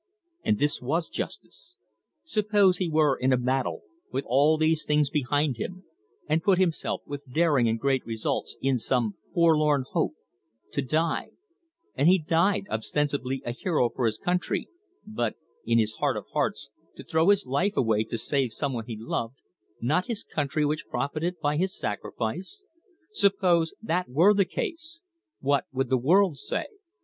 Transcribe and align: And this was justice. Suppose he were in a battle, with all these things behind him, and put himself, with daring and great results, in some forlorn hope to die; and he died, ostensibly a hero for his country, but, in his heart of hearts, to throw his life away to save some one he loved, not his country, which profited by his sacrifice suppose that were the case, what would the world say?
And 0.43 0.57
this 0.57 0.81
was 0.81 1.09
justice. 1.09 1.75
Suppose 2.23 2.77
he 2.77 2.89
were 2.89 3.15
in 3.15 3.31
a 3.31 3.37
battle, 3.37 3.83
with 4.11 4.25
all 4.25 4.57
these 4.57 4.83
things 4.83 5.11
behind 5.11 5.57
him, 5.57 5.83
and 6.27 6.41
put 6.41 6.57
himself, 6.57 7.03
with 7.05 7.31
daring 7.31 7.69
and 7.69 7.79
great 7.79 8.03
results, 8.03 8.57
in 8.63 8.79
some 8.79 9.13
forlorn 9.31 9.83
hope 9.91 10.15
to 10.71 10.81
die; 10.81 11.33
and 11.93 12.07
he 12.09 12.17
died, 12.17 12.65
ostensibly 12.71 13.43
a 13.45 13.51
hero 13.51 13.91
for 13.91 14.07
his 14.07 14.17
country, 14.17 14.67
but, 15.05 15.35
in 15.67 15.77
his 15.77 15.93
heart 15.93 16.17
of 16.17 16.25
hearts, 16.33 16.71
to 16.95 17.03
throw 17.03 17.29
his 17.29 17.45
life 17.45 17.77
away 17.77 18.03
to 18.05 18.17
save 18.17 18.51
some 18.53 18.73
one 18.73 18.87
he 18.87 18.97
loved, 18.97 19.35
not 19.81 20.07
his 20.07 20.23
country, 20.23 20.65
which 20.65 20.87
profited 20.87 21.39
by 21.39 21.57
his 21.57 21.77
sacrifice 21.77 22.65
suppose 23.11 23.75
that 23.83 24.09
were 24.09 24.33
the 24.33 24.45
case, 24.45 25.03
what 25.41 25.65
would 25.71 25.89
the 25.89 25.95
world 25.95 26.39
say? 26.39 26.65